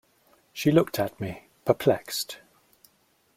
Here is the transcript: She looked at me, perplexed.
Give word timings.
She 0.51 0.71
looked 0.71 0.97
at 0.97 1.19
me, 1.21 1.45
perplexed. 1.63 2.39